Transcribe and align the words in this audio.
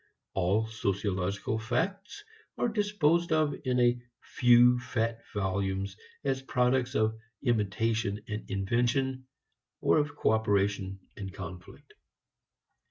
All 0.33 0.65
sociological 0.65 1.59
facts 1.59 2.23
are 2.57 2.67
disposed 2.67 3.31
of 3.31 3.53
in 3.65 3.79
a 3.79 4.01
few 4.19 4.79
fat 4.79 5.21
volumes 5.31 5.95
as 6.23 6.41
products 6.41 6.95
of 6.95 7.19
imitation 7.43 8.19
and 8.27 8.49
invention, 8.49 9.27
or 9.79 9.99
of 9.99 10.15
cooperation 10.15 11.01
and 11.15 11.31
conflict. 11.31 11.93